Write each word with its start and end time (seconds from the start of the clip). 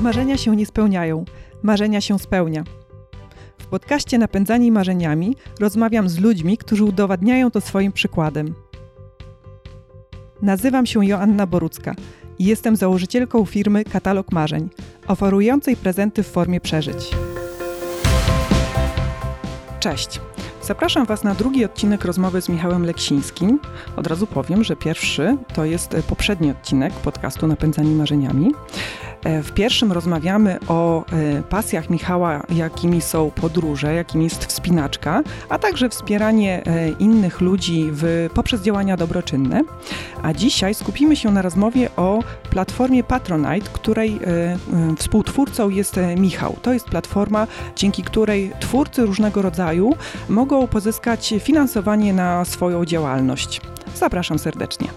Marzenia 0.00 0.36
się 0.36 0.56
nie 0.56 0.66
spełniają, 0.66 1.24
marzenia 1.62 2.00
się 2.00 2.18
spełnia. 2.18 2.64
W 3.58 3.66
podcaście 3.66 4.18
Napędzani 4.18 4.72
Marzeniami 4.72 5.36
rozmawiam 5.60 6.08
z 6.08 6.18
ludźmi, 6.18 6.58
którzy 6.58 6.84
udowadniają 6.84 7.50
to 7.50 7.60
swoim 7.60 7.92
przykładem. 7.92 8.54
Nazywam 10.42 10.86
się 10.86 11.06
Joanna 11.06 11.46
Borucka 11.46 11.94
i 12.38 12.44
jestem 12.44 12.76
założycielką 12.76 13.44
firmy 13.44 13.84
Katalog 13.84 14.32
Marzeń, 14.32 14.68
oferującej 15.06 15.76
prezenty 15.76 16.22
w 16.22 16.28
formie 16.28 16.60
przeżyć. 16.60 17.10
Cześć! 19.80 20.20
Zapraszam 20.62 21.06
Was 21.06 21.24
na 21.24 21.34
drugi 21.34 21.64
odcinek 21.64 22.04
rozmowy 22.04 22.42
z 22.42 22.48
Michałem 22.48 22.86
Leksińskim. 22.86 23.60
Od 23.96 24.06
razu 24.06 24.26
powiem, 24.26 24.64
że 24.64 24.76
pierwszy 24.76 25.36
to 25.54 25.64
jest 25.64 25.96
poprzedni 26.08 26.50
odcinek 26.50 26.92
podcastu 26.92 27.46
Napędzani 27.46 27.94
Marzeniami. 27.94 28.52
E, 29.24 29.42
w 29.42 29.52
pierwszym 29.52 29.92
rozmawiamy 29.92 30.58
o 30.68 31.04
e, 31.12 31.42
pasjach 31.42 31.90
Michała, 31.90 32.42
jakimi 32.50 33.00
są 33.00 33.30
podróże, 33.30 33.94
jakim 33.94 34.22
jest 34.22 34.44
wspinaczka, 34.44 35.22
a 35.48 35.58
także 35.58 35.88
wspieranie 35.88 36.62
e, 36.66 36.88
innych 36.88 37.40
ludzi 37.40 37.88
w, 37.92 38.28
poprzez 38.34 38.62
działania 38.62 38.96
dobroczynne. 38.96 39.62
A 40.22 40.32
dzisiaj 40.32 40.74
skupimy 40.74 41.16
się 41.16 41.30
na 41.30 41.42
rozmowie 41.42 41.88
o 41.96 42.22
platformie 42.50 43.04
Patronite, 43.04 43.70
której 43.72 44.20
współtwórcą 44.98 45.68
jest 45.68 46.00
Michał. 46.16 46.56
To 46.62 46.72
jest 46.72 46.86
platforma, 46.86 47.46
dzięki 47.76 48.02
której 48.02 48.52
twórcy 48.60 49.06
różnego 49.06 49.42
rodzaju 49.42 49.94
mogą 50.28 50.66
pozyskać 50.66 51.34
finansowanie 51.40 52.12
na 52.12 52.44
swoją 52.44 52.84
działalność. 52.84 53.60
Zapraszam 53.94 54.38
serdecznie. 54.38 54.88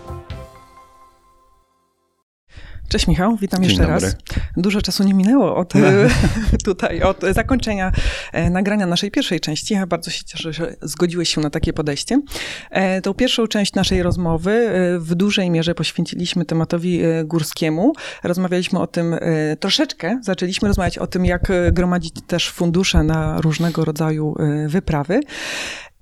Cześć 2.89 3.07
Michał, 3.07 3.37
witam 3.37 3.63
Dzień 3.63 3.69
jeszcze 3.69 3.83
dobry. 3.87 4.05
raz. 4.05 4.15
Dużo 4.57 4.81
czasu 4.81 5.03
nie 5.03 5.13
minęło 5.13 5.55
od 5.55 5.73
tutaj, 6.65 7.01
od 7.01 7.21
zakończenia 7.31 7.91
e, 8.31 8.49
nagrania 8.49 8.85
naszej 8.85 9.11
pierwszej 9.11 9.39
części. 9.39 9.73
Ja 9.73 9.87
bardzo 9.87 10.11
się 10.11 10.23
cieszę, 10.23 10.53
że 10.53 10.75
zgodziłeś 10.81 11.35
się 11.35 11.41
na 11.41 11.49
takie 11.49 11.73
podejście. 11.73 12.21
E, 12.69 13.01
tą 13.01 13.13
pierwszą 13.13 13.47
część 13.47 13.73
naszej 13.73 14.03
rozmowy 14.03 14.51
e, 14.51 14.99
w 14.99 15.15
dużej 15.15 15.49
mierze 15.49 15.75
poświęciliśmy 15.75 16.45
tematowi 16.45 17.01
górskiemu. 17.25 17.93
Rozmawialiśmy 18.23 18.79
o 18.79 18.87
tym 18.87 19.15
troszeczkę, 19.59 20.19
zaczęliśmy 20.23 20.67
rozmawiać 20.67 20.97
o 20.97 21.07
tym, 21.07 21.25
jak 21.25 21.51
gromadzić 21.71 22.13
też 22.27 22.49
fundusze 22.49 23.03
na 23.03 23.41
różnego 23.41 23.85
rodzaju 23.85 24.35
wyprawy. 24.67 25.19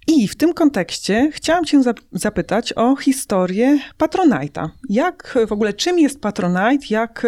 I 0.07 0.27
w 0.27 0.35
tym 0.35 0.53
kontekście 0.53 1.29
chciałam 1.33 1.65
Cię 1.65 1.81
zapytać 2.11 2.73
o 2.73 2.95
historię 2.95 3.79
Patronite'a. 3.97 4.69
Jak 4.89 5.37
w 5.47 5.51
ogóle, 5.51 5.73
czym 5.73 5.99
jest 5.99 6.21
Patronite, 6.21 6.85
jak, 6.89 7.25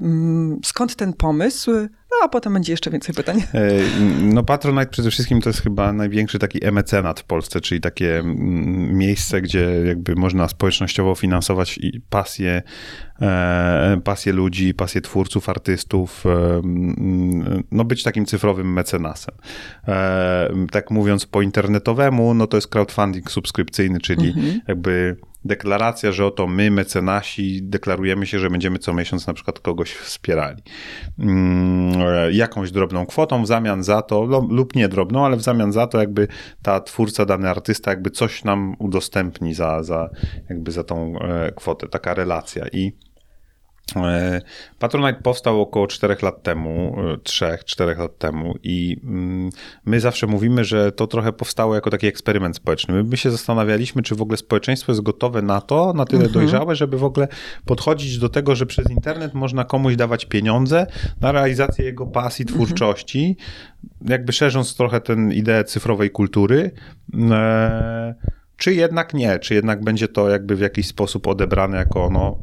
mm, 0.00 0.60
skąd 0.64 0.96
ten 0.96 1.12
pomysł? 1.12 1.70
A 2.22 2.28
potem 2.28 2.52
będzie 2.52 2.72
jeszcze 2.72 2.90
więcej 2.90 3.14
pytań. 3.14 3.42
E, 3.54 3.70
no 4.22 4.42
Patronite 4.42 4.86
przede 4.86 5.10
wszystkim 5.10 5.40
to 5.40 5.48
jest 5.48 5.62
chyba 5.62 5.92
największy 5.92 6.38
taki 6.38 6.66
emecenat 6.66 7.20
w 7.20 7.24
Polsce, 7.24 7.60
czyli 7.60 7.80
takie 7.80 8.18
mm, 8.18 8.98
miejsce, 8.98 9.40
gdzie 9.40 9.82
jakby 9.86 10.14
można 10.14 10.48
społecznościowo 10.48 11.14
finansować 11.14 11.80
pasję, 12.10 12.62
e, 13.22 14.00
pasję 14.04 14.32
ludzi, 14.32 14.74
pasję 14.74 15.00
twórców, 15.00 15.48
artystów, 15.48 16.26
e, 16.26 16.30
mm, 16.30 17.62
no 17.70 17.84
być 17.84 18.02
takim 18.02 18.26
cyfrowym 18.26 18.72
mecenasem. 18.72 19.34
Tak 20.70 20.90
mówiąc 20.90 21.26
po 21.26 21.42
internetowemu, 21.42 22.34
no 22.34 22.46
to 22.46 22.56
jest 22.56 22.68
crowdfunding 22.68 23.30
subskrypcyjny, 23.30 24.00
czyli 24.00 24.28
mhm. 24.28 24.60
jakby 24.68 25.16
deklaracja, 25.44 26.12
że 26.12 26.26
oto 26.26 26.46
my, 26.46 26.70
mecenasi, 26.70 27.62
deklarujemy 27.62 28.26
się, 28.26 28.38
że 28.38 28.50
będziemy 28.50 28.78
co 28.78 28.94
miesiąc 28.94 29.26
na 29.26 29.34
przykład 29.34 29.60
kogoś 29.60 29.92
wspierali. 29.92 30.62
Mm, 31.18 31.92
jakąś 32.32 32.70
drobną 32.70 33.06
kwotą 33.06 33.42
w 33.42 33.46
zamian 33.46 33.82
za 33.82 34.02
to, 34.02 34.24
lub 34.50 34.76
nie 34.76 34.88
drobną, 34.88 35.26
ale 35.26 35.36
w 35.36 35.42
zamian 35.42 35.72
za 35.72 35.86
to 35.86 36.00
jakby 36.00 36.28
ta 36.62 36.80
twórca, 36.80 37.24
dany 37.24 37.50
artysta 37.50 37.90
jakby 37.90 38.10
coś 38.10 38.44
nam 38.44 38.76
udostępni 38.78 39.54
za, 39.54 39.82
za, 39.82 40.10
jakby 40.48 40.70
za 40.70 40.84
tą 40.84 41.18
e, 41.18 41.52
kwotę. 41.52 41.88
Taka 41.88 42.14
relacja. 42.14 42.66
I 42.72 42.92
Patronite 44.78 45.22
powstał 45.22 45.60
około 45.60 45.86
4 45.86 46.16
lat 46.22 46.42
temu, 46.42 46.96
3-4 47.22 47.90
e, 47.90 47.94
lat 47.94 48.18
temu 48.18 48.54
i 48.62 48.96
mm, 49.04 49.50
my 49.84 50.00
zawsze 50.00 50.26
mówimy, 50.26 50.64
że 50.64 50.92
to 50.92 51.06
trochę 51.06 51.32
powstało 51.32 51.74
jako 51.74 51.90
taki 51.90 52.06
eksperyment 52.06 52.56
społeczny. 52.56 53.04
My 53.04 53.16
się 53.16 53.30
zastanawialiśmy, 53.30 54.02
czy 54.02 54.14
w 54.14 54.22
ogóle 54.22 54.36
społeczeństwo 54.36 54.92
jest 54.92 55.02
gotowe 55.02 55.42
na 55.42 55.60
to, 55.60 55.92
na 55.92 56.04
tyle 56.04 56.24
mhm. 56.24 56.32
dojrzałe, 56.32 56.76
żeby 56.76 56.98
w 56.98 57.04
ogóle 57.04 57.28
podchodzić 57.64 58.18
do 58.18 58.28
tego, 58.28 58.54
że 58.54 58.66
przez 58.66 58.90
internet 58.90 59.34
można 59.34 59.64
komuś 59.64 59.96
dawać 59.96 60.24
pieniądze 60.24 60.86
na 61.20 61.32
realizację 61.32 61.84
jego 61.84 62.06
pasji, 62.06 62.42
mhm. 62.42 62.58
twórczości, 62.58 63.36
mhm. 63.36 64.10
jakby 64.10 64.32
szerząc 64.32 64.76
trochę 64.76 65.00
tę 65.00 65.16
ideę 65.32 65.64
cyfrowej 65.64 66.10
kultury. 66.10 66.70
E, 67.30 68.14
czy 68.56 68.74
jednak 68.74 69.14
nie, 69.14 69.38
czy 69.38 69.54
jednak 69.54 69.84
będzie 69.84 70.08
to 70.08 70.28
jakby 70.28 70.56
w 70.56 70.60
jakiś 70.60 70.86
sposób 70.86 71.26
odebrane 71.26 71.76
jako, 71.76 72.10
no, 72.12 72.38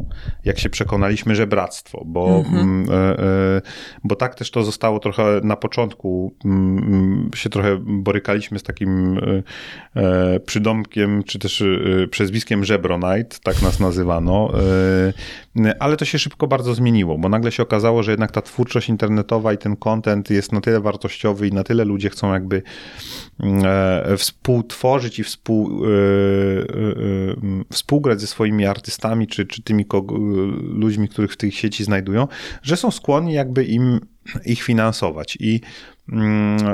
jak 0.46 0.60
się 0.60 0.70
przekonaliśmy, 0.70 1.36
że 1.36 1.48
bractwo, 1.48 2.04
bo, 2.06 2.38
mhm. 2.38 2.60
mm, 2.60 2.90
e, 2.92 3.20
e, 3.20 3.62
bo 4.04 4.16
tak 4.16 4.36
też 4.36 4.52
to 4.52 4.64
zostało 4.64 5.00
trochę 5.00 5.42
na 5.44 5.56
początku, 5.56 6.36
mm 6.46 7.32
się 7.36 7.50
trochę 7.50 7.78
borykaliśmy 7.86 8.60
z 8.60 8.64
takim 8.64 9.18
e, 9.18 10.02
e 10.02 10.40
przydomkiem, 10.40 11.24
czy 11.24 11.40
też 11.40 11.62
e, 11.62 12.08
przezwiskiem 12.08 12.64
Żebronite, 12.64 13.38
tak 13.44 13.62
nas 13.62 13.80
nazywano, 13.80 14.52
ale 15.80 15.98
to 15.98 16.06
się 16.06 16.20
szybko 16.20 16.48
bardzo 16.48 16.74
zmieniło, 16.74 17.18
bo 17.18 17.30
nagle 17.30 17.52
się 17.52 17.64
okazało, 17.64 18.04
że 18.04 18.12
jednak 18.12 18.32
ta 18.32 18.42
twórczość 18.42 18.90
internetowa 18.90 19.54
i 19.54 19.58
ten 19.58 19.76
content 19.76 20.30
jest 20.30 20.52
na 20.52 20.62
tyle 20.62 20.82
wartościowy 20.82 21.48
i 21.48 21.52
na 21.52 21.64
tyle 21.64 21.86
ludzie 21.86 22.10
chcą 22.10 22.34
jakby 22.34 22.64
mm, 23.40 23.64
współtworzyć 24.18 25.20
i 25.20 25.24
współ 25.24 25.62
Y, 25.62 25.88
y, 25.88 25.88
y, 25.88 26.01
współgrać 27.72 28.22
ze 28.22 28.28
swoimi 28.28 28.66
artystami, 28.66 29.28
czy, 29.28 29.46
czy 29.46 29.64
tymi 29.64 29.86
ludźmi, 30.62 31.10
których 31.10 31.34
w 31.34 31.38
tej 31.38 31.52
sieci 31.52 31.84
znajdują, 31.84 32.28
że 32.64 32.78
są 32.78 32.92
skłonni 32.92 33.34
jakby 33.34 33.64
im 33.64 34.00
ich 34.46 34.62
finansować. 34.62 35.38
I 35.40 35.62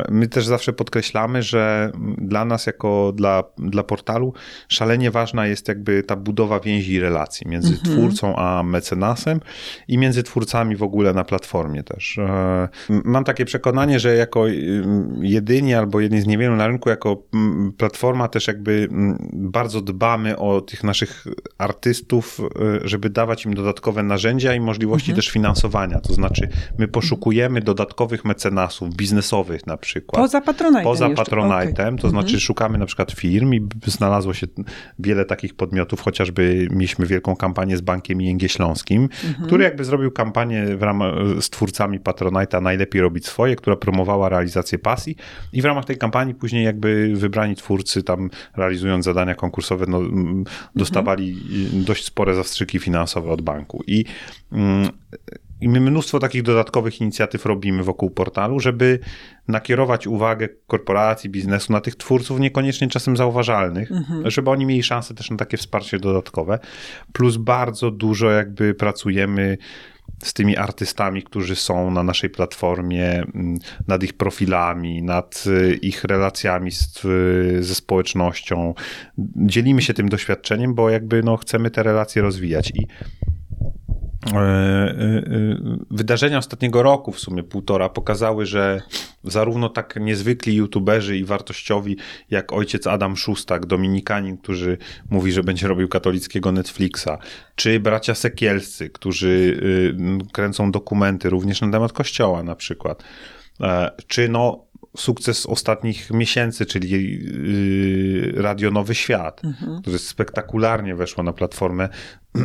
my 0.10 0.28
też 0.28 0.46
zawsze 0.46 0.74
podkreślamy, 0.74 1.44
że 1.44 1.92
dla 2.18 2.46
nas, 2.46 2.66
jako 2.66 3.14
dla, 3.16 3.44
dla 3.58 3.84
portalu, 3.84 4.34
szalenie 4.68 5.12
ważna 5.12 5.48
jest 5.48 5.68
jakby 5.68 6.04
ta 6.04 6.16
budowa 6.16 6.60
więzi 6.60 6.94
i 6.94 7.00
relacji 7.00 7.48
między 7.48 7.74
mhm. 7.74 7.96
twórcą 7.96 8.36
a 8.36 8.64
mecenasem 8.64 9.40
i 9.88 9.98
między 9.98 10.24
twórcami 10.24 10.76
w 10.76 10.84
ogóle 10.84 11.14
na 11.14 11.24
platformie 11.24 11.84
też. 11.84 12.18
E, 12.18 12.70
mam 12.90 13.24
takie 13.24 13.46
przekonanie, 13.46 14.00
że 14.00 14.16
jako 14.16 14.46
jedyni 15.22 15.74
albo 15.74 16.00
jedni 16.00 16.22
z 16.22 16.28
niewielu 16.28 16.56
na 16.56 16.68
rynku, 16.68 16.90
jako 16.90 17.24
platforma 17.78 18.28
też 18.28 18.48
jakby 18.48 18.88
bardzo 19.34 19.82
dbamy 19.82 20.38
o 20.38 20.62
tych 20.62 20.84
naszych 20.84 21.28
artystów, 21.58 22.40
e, 22.40 22.88
żeby 22.88 23.10
dawać 23.10 23.46
im 23.46 23.54
dodatkowe 23.54 24.04
narzędzia 24.04 24.54
i 24.54 24.60
możliwości 24.60 25.12
mhm. 25.12 25.16
też 25.16 25.30
finansowania. 25.30 26.00
To 26.00 26.14
znaczy, 26.14 26.50
my 26.78 26.88
poszukujemy 26.88 27.62
dodatkowych 27.62 28.26
mecenasów 28.26 28.96
biznesowych 29.28 29.68
na 29.68 29.78
przykład. 29.78 30.22
Poza 30.22 30.42
Patronite'em 30.42 30.84
Poza 30.84 31.10
Patronite'em, 31.10 31.88
okay. 31.88 31.98
to 31.98 32.10
znaczy 32.10 32.28
mhm. 32.28 32.40
szukamy 32.40 32.78
na 32.78 32.86
przykład 32.86 33.12
firm 33.12 33.54
i 33.54 33.68
znalazło 33.86 34.34
się 34.34 34.48
wiele 35.00 35.26
takich 35.26 35.56
podmiotów, 35.56 36.02
chociażby 36.02 36.68
mieliśmy 36.72 37.06
wielką 37.06 37.36
kampanię 37.36 37.78
z 37.78 37.82
Bankiem 37.82 38.22
ING 38.22 38.42
Śląskim, 38.48 39.02
mhm. 39.04 39.48
który 39.48 39.64
jakby 39.64 39.86
zrobił 39.86 40.12
kampanię 40.12 40.78
w 40.78 40.84
ramach, 40.84 41.14
z 41.40 41.50
twórcami 41.50 42.00
Patronite'a 42.00 42.62
Najlepiej 42.62 43.02
robić 43.02 43.26
swoje, 43.26 43.56
która 43.56 43.76
promowała 43.76 44.30
realizację 44.30 44.80
pasji 44.80 45.16
i 45.54 45.62
w 45.62 45.66
ramach 45.66 45.86
tej 45.86 45.98
kampanii 45.98 46.36
później 46.36 46.66
jakby 46.66 47.14
wybrani 47.16 47.56
twórcy 47.56 48.04
tam 48.04 48.30
realizując 48.56 49.06
zadania 49.06 49.36
konkursowe 49.36 49.86
no, 49.88 50.02
dostawali 50.76 51.30
mhm. 51.30 51.84
dość 51.84 52.06
spore 52.06 52.36
zastrzyki 52.36 52.80
finansowe 52.80 53.32
od 53.32 53.42
banku 53.42 53.84
i 53.88 54.06
mm, 54.52 54.90
i 55.62 55.70
my 55.70 55.80
mnóstwo 55.80 56.20
takich 56.20 56.44
dodatkowych 56.44 57.02
inicjatyw 57.02 57.46
robimy 57.46 57.84
wokół 57.84 58.10
portalu, 58.10 58.60
żeby 58.60 59.00
nakierować 59.48 60.08
uwagę 60.08 60.50
korporacji, 60.68 61.30
biznesu 61.30 61.74
na 61.74 61.82
tych 61.82 61.96
twórców 61.96 62.40
niekoniecznie 62.40 62.88
czasem 62.88 63.18
zauważalnych, 63.18 63.92
mhm. 63.92 64.32
żeby 64.32 64.50
oni 64.50 64.66
mieli 64.66 64.84
szansę 64.84 65.14
też 65.14 65.30
na 65.32 65.38
takie 65.38 65.58
wsparcie 65.58 66.00
dodatkowe. 66.00 66.60
Plus 67.14 67.38
bardzo 67.38 67.92
dużo 67.92 68.32
jakby 68.32 68.74
pracujemy 68.74 69.58
z 70.24 70.34
tymi 70.34 70.58
artystami, 70.58 71.24
którzy 71.24 71.56
są 71.56 71.92
na 71.92 72.04
naszej 72.04 72.30
platformie, 72.30 73.12
mm, 73.14 73.60
nad 73.88 74.04
ich 74.04 74.14
profilami, 74.14 75.04
nad 75.04 75.44
y, 75.48 75.80
ich 75.82 76.04
relacjami 76.04 76.72
z, 76.72 77.02
ze 77.66 77.76
społecznością. 77.76 78.74
Dzielimy 79.36 79.82
się 79.82 79.94
tym 79.94 80.10
doświadczeniem, 80.10 80.74
bo 80.74 80.90
jakby 80.90 81.24
no, 81.24 81.38
chcemy 81.38 81.72
te 81.72 81.84
relacje 81.84 82.22
rozwijać. 82.22 82.72
I 82.76 82.88
wydarzenia 85.92 86.38
ostatniego 86.38 86.84
roku, 86.84 87.12
w 87.12 87.20
sumie 87.20 87.44
półtora, 87.44 87.90
pokazały, 87.90 88.46
że 88.46 88.82
zarówno 89.24 89.70
tak 89.70 89.96
niezwykli 90.02 90.56
youtuberzy 90.56 91.18
i 91.18 91.26
wartościowi, 91.26 91.98
jak 92.30 92.54
ojciec 92.54 92.88
Adam 92.88 93.18
Szustak, 93.18 93.66
dominikanin, 93.66 94.38
który 94.38 94.78
mówi, 95.10 95.32
że 95.32 95.44
będzie 95.44 95.68
robił 95.68 95.88
katolickiego 95.88 96.52
Netflixa, 96.52 97.10
czy 97.56 97.80
bracia 97.80 98.16
Sekielscy, 98.16 98.90
którzy 98.90 99.62
kręcą 100.34 100.72
dokumenty 100.72 101.30
również 101.30 101.62
na 101.62 101.72
temat 101.72 101.94
kościoła 101.94 102.44
na 102.44 102.56
przykład, 102.56 103.04
czy 104.08 104.30
no 104.30 104.68
sukces 104.98 105.46
ostatnich 105.46 106.12
miesięcy, 106.12 106.66
czyli 106.66 107.20
Radio 108.36 108.72
Nowy 108.72 108.96
Świat, 108.96 109.46
mhm. 109.46 109.82
który 109.82 110.00
spektakularnie 110.00 110.96
weszło 110.96 111.24
na 111.24 111.34
platformę, 111.34 111.90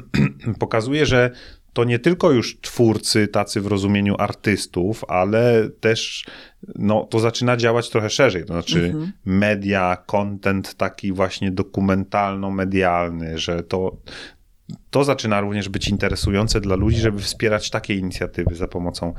pokazuje, 0.58 1.06
że 1.06 1.30
to 1.72 1.84
nie 1.84 1.98
tylko 1.98 2.30
już 2.30 2.60
twórcy, 2.60 3.28
tacy 3.28 3.60
w 3.60 3.66
rozumieniu 3.66 4.14
artystów, 4.18 5.04
ale 5.08 5.68
też 5.80 6.24
no, 6.74 7.06
to 7.10 7.20
zaczyna 7.20 7.56
działać 7.56 7.90
trochę 7.90 8.10
szerzej. 8.10 8.44
To 8.44 8.52
znaczy 8.52 8.84
mhm. 8.84 9.12
media, 9.24 9.96
content 10.06 10.74
taki 10.74 11.12
właśnie 11.12 11.50
dokumentalno-medialny, 11.50 13.38
że 13.38 13.62
to, 13.62 13.96
to 14.90 15.04
zaczyna 15.04 15.40
również 15.40 15.68
być 15.68 15.88
interesujące 15.88 16.60
dla 16.60 16.76
ludzi, 16.76 16.96
żeby 16.96 17.18
wspierać 17.18 17.70
takie 17.70 17.94
inicjatywy 17.94 18.54
za 18.54 18.68
pomocą 18.68 19.14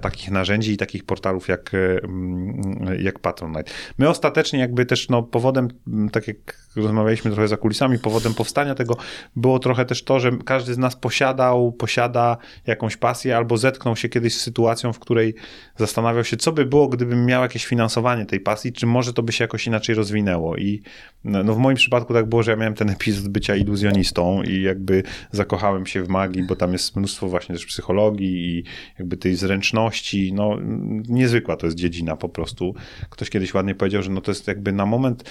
takich 0.00 0.30
narzędzi 0.30 0.72
i 0.72 0.76
takich 0.76 1.04
portalów 1.04 1.48
jak, 1.48 1.74
e, 1.74 2.04
mm, 2.04 2.86
jak 3.00 3.18
Patronite. 3.18 3.72
My 3.98 4.08
ostatecznie 4.08 4.58
jakby 4.58 4.86
też 4.86 5.08
no, 5.08 5.22
powodem, 5.22 5.68
tak 6.12 6.28
jak 6.28 6.66
rozmawialiśmy 6.76 7.30
trochę 7.30 7.48
za 7.48 7.56
kulisami, 7.56 7.98
powodem 7.98 8.34
powstania 8.34 8.74
tego 8.74 8.96
było 9.36 9.58
trochę 9.58 9.84
też 9.84 10.04
to, 10.04 10.20
że 10.20 10.30
każdy 10.44 10.74
z 10.74 10.78
nas 10.78 10.96
posiadał, 10.96 11.72
posiada 11.72 12.36
jakąś 12.66 12.96
pasję 12.96 13.36
albo 13.36 13.56
zetknął 13.56 13.96
się 13.96 14.08
kiedyś 14.08 14.34
z 14.34 14.40
sytuacją, 14.40 14.92
w 14.92 14.98
której 14.98 15.34
zastanawiał 15.76 16.24
się, 16.24 16.36
co 16.36 16.52
by 16.52 16.66
było, 16.66 16.88
gdybym 16.88 17.26
miał 17.26 17.42
jakieś 17.42 17.66
finansowanie 17.66 18.26
tej 18.26 18.40
pasji, 18.40 18.72
czy 18.72 18.86
może 18.86 19.12
to 19.12 19.22
by 19.22 19.32
się 19.32 19.44
jakoś 19.44 19.66
inaczej 19.66 19.94
rozwinęło. 19.94 20.56
I 20.56 20.82
no, 21.24 21.54
w 21.54 21.58
moim 21.58 21.76
przypadku 21.76 22.14
tak 22.14 22.26
było, 22.26 22.42
że 22.42 22.50
ja 22.50 22.56
miałem 22.56 22.74
ten 22.74 22.90
epizod 22.90 23.28
bycia 23.28 23.56
iluzjonistą 23.56 24.42
i 24.42 24.62
jakby 24.62 25.02
zakochałem 25.30 25.86
się 25.86 26.02
w 26.02 26.08
magii, 26.08 26.42
bo 26.42 26.56
tam 26.56 26.72
jest 26.72 26.96
mnóstwo 26.96 27.28
właśnie 27.28 27.54
też 27.54 27.66
psychologii 27.66 28.58
i 28.58 28.64
jakby 28.98 29.16
tej 29.16 29.36
zręczności 29.36 29.55
zręczności, 29.56 30.32
no 30.32 30.58
niezwykła 31.08 31.56
to 31.56 31.66
jest 31.66 31.76
dziedzina 31.76 32.16
po 32.16 32.28
prostu. 32.28 32.74
Ktoś 33.10 33.30
kiedyś 33.30 33.54
ładnie 33.54 33.74
powiedział, 33.74 34.02
że 34.02 34.10
no 34.10 34.20
to 34.20 34.30
jest 34.30 34.48
jakby 34.48 34.72
na 34.72 34.86
moment 34.86 35.30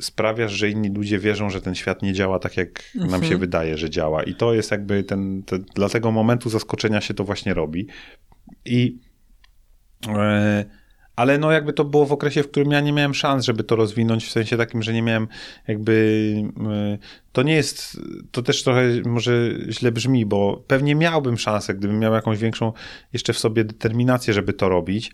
sprawiasz, 0.00 0.52
że 0.52 0.70
inni 0.70 0.88
ludzie 0.88 1.18
wierzą, 1.18 1.50
że 1.50 1.60
ten 1.60 1.74
świat 1.74 2.02
nie 2.02 2.12
działa 2.12 2.38
tak, 2.38 2.56
jak 2.56 2.82
mhm. 2.94 3.10
nam 3.10 3.20
się 3.20 3.26
mhm. 3.26 3.40
wydaje, 3.40 3.78
że 3.78 3.90
działa. 3.90 4.22
I 4.22 4.34
to 4.34 4.54
jest 4.54 4.70
jakby 4.70 5.04
ten, 5.04 5.42
te, 5.42 5.58
dla 5.58 5.88
tego 5.88 6.10
momentu 6.10 6.50
zaskoczenia 6.50 7.00
się 7.00 7.14
to 7.14 7.24
właśnie 7.24 7.54
robi. 7.54 7.86
I 8.64 8.98
e, 10.08 10.64
ale 11.18 11.38
no 11.38 11.52
jakby 11.52 11.72
to 11.72 11.84
było 11.84 12.06
w 12.06 12.12
okresie, 12.12 12.42
w 12.42 12.50
którym 12.50 12.70
ja 12.70 12.80
nie 12.80 12.92
miałem 12.92 13.14
szans, 13.14 13.44
żeby 13.44 13.64
to 13.64 13.76
rozwinąć, 13.76 14.26
w 14.26 14.30
sensie 14.30 14.56
takim, 14.56 14.82
że 14.82 14.92
nie 14.92 15.02
miałem 15.02 15.28
jakby 15.68 16.34
e, 16.66 16.98
to 17.32 17.42
nie 17.42 17.54
jest, 17.54 18.00
to 18.30 18.42
też 18.42 18.62
trochę 18.62 18.82
może 19.06 19.50
źle 19.68 19.92
brzmi, 19.92 20.26
bo 20.26 20.64
pewnie 20.66 20.94
miałbym 20.94 21.38
szansę, 21.38 21.74
gdybym 21.74 21.98
miał 21.98 22.14
jakąś 22.14 22.38
większą 22.38 22.72
jeszcze 23.12 23.32
w 23.32 23.38
sobie 23.38 23.64
determinację, 23.64 24.34
żeby 24.34 24.52
to 24.52 24.68
robić, 24.68 25.12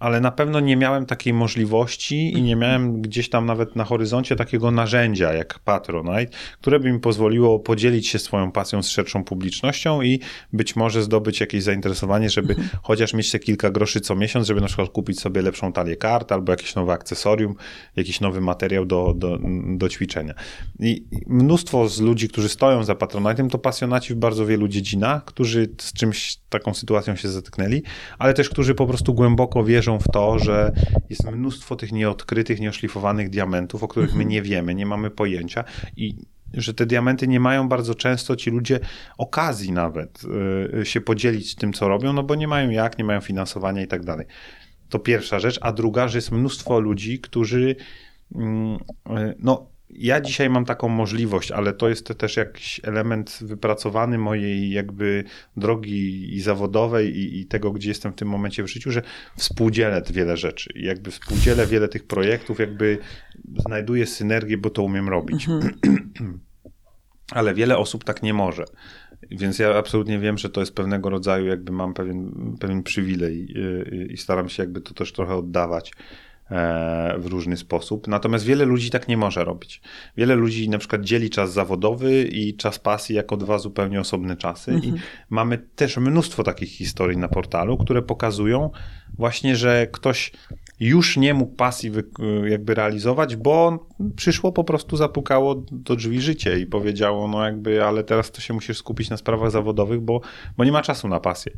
ale 0.00 0.20
na 0.20 0.30
pewno 0.30 0.60
nie 0.60 0.76
miałem 0.76 1.06
takiej 1.06 1.32
możliwości 1.32 2.32
i 2.32 2.42
nie 2.42 2.56
miałem 2.56 3.02
gdzieś 3.02 3.28
tam 3.28 3.46
nawet 3.46 3.76
na 3.76 3.84
horyzoncie 3.84 4.36
takiego 4.36 4.70
narzędzia 4.70 5.32
jak 5.32 5.58
Patronite, 5.58 6.36
które 6.60 6.80
by 6.80 6.92
mi 6.92 7.00
pozwoliło 7.00 7.58
podzielić 7.58 8.08
się 8.08 8.18
swoją 8.18 8.52
pasją 8.52 8.82
z 8.82 8.88
szerszą 8.88 9.24
publicznością 9.24 10.02
i 10.02 10.20
być 10.52 10.76
może 10.76 11.02
zdobyć 11.02 11.40
jakieś 11.40 11.62
zainteresowanie, 11.62 12.30
żeby 12.30 12.56
chociaż 12.82 13.14
mieć 13.14 13.30
te 13.30 13.38
kilka 13.38 13.70
groszy 13.70 14.00
co 14.00 14.16
miesiąc, 14.16 14.46
żeby 14.46 14.60
na 14.60 14.66
przykład 14.66 14.88
kupić 14.88 15.20
sobie 15.20 15.41
lepszą 15.42 15.72
talię 15.72 15.96
kart 15.96 16.32
albo 16.32 16.52
jakieś 16.52 16.74
nowe 16.74 16.92
akcesorium, 16.92 17.54
jakiś 17.96 18.20
nowy 18.20 18.40
materiał 18.40 18.84
do, 18.84 19.14
do, 19.16 19.38
do 19.76 19.88
ćwiczenia. 19.88 20.34
I 20.78 21.04
mnóstwo 21.26 21.88
z 21.88 22.00
ludzi, 22.00 22.28
którzy 22.28 22.48
stoją 22.48 22.84
za 22.84 22.94
Patronite'em, 22.94 23.50
to 23.50 23.58
pasjonaci 23.58 24.14
w 24.14 24.16
bardzo 24.16 24.46
wielu 24.46 24.68
dziedzinach, 24.68 25.24
którzy 25.24 25.68
z 25.78 25.92
czymś, 25.92 26.36
taką 26.48 26.74
sytuacją 26.74 27.16
się 27.16 27.28
zetknęli, 27.28 27.82
ale 28.18 28.34
też 28.34 28.48
którzy 28.48 28.74
po 28.74 28.86
prostu 28.86 29.14
głęboko 29.14 29.64
wierzą 29.64 29.98
w 29.98 30.08
to, 30.12 30.38
że 30.38 30.72
jest 31.10 31.30
mnóstwo 31.30 31.76
tych 31.76 31.92
nieodkrytych, 31.92 32.60
nieoszlifowanych 32.60 33.30
diamentów, 33.30 33.82
o 33.82 33.88
których 33.88 34.10
my 34.10 34.14
mhm. 34.22 34.28
nie 34.28 34.42
wiemy, 34.42 34.74
nie 34.74 34.86
mamy 34.86 35.10
pojęcia 35.10 35.64
i 35.96 36.16
że 36.54 36.74
te 36.74 36.86
diamenty 36.86 37.28
nie 37.28 37.40
mają 37.40 37.68
bardzo 37.68 37.94
często 37.94 38.36
ci 38.36 38.50
ludzie 38.50 38.80
okazji 39.18 39.72
nawet 39.72 40.22
y, 40.80 40.86
się 40.86 41.00
podzielić 41.00 41.54
tym, 41.54 41.72
co 41.72 41.88
robią, 41.88 42.12
no 42.12 42.22
bo 42.22 42.34
nie 42.34 42.48
mają 42.48 42.70
jak, 42.70 42.98
nie 42.98 43.04
mają 43.04 43.20
finansowania 43.20 43.82
i 43.82 43.86
tak 43.86 44.04
dalej. 44.04 44.26
To 44.92 44.98
pierwsza 44.98 45.38
rzecz, 45.38 45.58
a 45.62 45.72
druga, 45.72 46.08
że 46.08 46.18
jest 46.18 46.32
mnóstwo 46.32 46.80
ludzi, 46.80 47.18
którzy 47.18 47.76
mm, 48.34 48.74
y, 48.74 49.34
no, 49.38 49.66
ja 49.90 50.20
dzisiaj 50.20 50.50
mam 50.50 50.64
taką 50.64 50.88
możliwość, 50.88 51.50
ale 51.50 51.72
to 51.72 51.88
jest 51.88 52.18
też 52.18 52.36
jakiś 52.36 52.80
element 52.84 53.38
wypracowany 53.40 54.18
mojej 54.18 54.70
jakby 54.70 55.24
drogi 55.56 56.34
i 56.34 56.40
zawodowej 56.40 57.18
i, 57.18 57.40
i, 57.40 57.46
tego, 57.46 57.72
gdzie 57.72 57.88
jestem 57.88 58.12
w 58.12 58.14
tym 58.14 58.28
momencie 58.28 58.62
w 58.62 58.68
życiu, 58.68 58.90
że 58.90 59.02
współdzielę 59.36 60.02
wiele 60.10 60.36
rzeczy. 60.36 60.72
Jakby 60.74 61.10
współdzielę 61.10 61.66
wiele 61.66 61.88
tych 61.88 62.06
projektów, 62.06 62.58
jakby 62.58 62.98
znajduję 63.66 64.06
synergię, 64.06 64.58
bo 64.58 64.70
to 64.70 64.82
umiem 64.82 65.08
robić. 65.08 65.48
Mhm. 65.48 66.40
ale 67.30 67.54
wiele 67.54 67.78
osób 67.78 68.04
tak 68.04 68.22
nie 68.22 68.34
może. 68.34 68.64
Więc 69.30 69.58
ja 69.58 69.74
absolutnie 69.74 70.18
wiem, 70.18 70.38
że 70.38 70.50
to 70.50 70.60
jest 70.60 70.74
pewnego 70.74 71.10
rodzaju, 71.10 71.46
jakby 71.46 71.72
mam 71.72 71.94
pewien, 71.94 72.32
pewien 72.60 72.82
przywilej 72.82 73.36
i, 73.38 74.12
i 74.12 74.16
staram 74.16 74.48
się 74.48 74.62
jakby 74.62 74.80
to 74.80 74.94
też 74.94 75.12
trochę 75.12 75.34
oddawać. 75.34 75.92
E, 76.52 77.14
w 77.18 77.26
różny 77.26 77.56
sposób. 77.56 78.08
Natomiast 78.08 78.44
wiele 78.44 78.64
ludzi 78.64 78.90
tak 78.90 79.08
nie 79.08 79.16
może 79.16 79.44
robić. 79.44 79.80
Wiele 80.16 80.34
ludzi 80.34 80.68
na 80.68 80.78
przykład 80.78 81.02
dzieli 81.02 81.30
czas 81.30 81.52
zawodowy 81.52 82.22
i 82.22 82.56
czas 82.56 82.78
pasji 82.78 83.14
jako 83.14 83.36
dwa 83.36 83.58
zupełnie 83.58 84.00
osobne 84.00 84.36
czasy. 84.36 84.70
Mhm. 84.70 84.96
I 84.96 85.00
mamy 85.30 85.58
też 85.58 85.96
mnóstwo 85.96 86.42
takich 86.42 86.70
historii 86.70 87.18
na 87.18 87.28
portalu, 87.28 87.76
które 87.76 88.02
pokazują 88.02 88.70
właśnie, 89.18 89.56
że 89.56 89.86
ktoś 89.92 90.32
już 90.88 91.16
nie 91.16 91.34
mógł 91.34 91.56
pasji 91.56 91.90
jakby 92.44 92.74
realizować, 92.74 93.36
bo 93.36 93.86
przyszło 94.16 94.52
po 94.52 94.64
prostu, 94.64 94.96
zapukało 94.96 95.54
do 95.72 95.96
drzwi 95.96 96.20
życie 96.20 96.58
i 96.58 96.66
powiedziało, 96.66 97.28
no 97.28 97.44
jakby, 97.44 97.84
ale 97.84 98.04
teraz 98.04 98.30
to 98.30 98.40
się 98.40 98.54
musisz 98.54 98.78
skupić 98.78 99.10
na 99.10 99.16
sprawach 99.16 99.50
zawodowych, 99.50 100.00
bo, 100.00 100.20
bo 100.56 100.64
nie 100.64 100.72
ma 100.72 100.82
czasu 100.82 101.08
na 101.08 101.20
pasję. 101.20 101.52